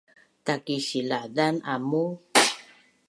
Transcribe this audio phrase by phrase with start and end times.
[0.45, 2.03] Takisilazan amu?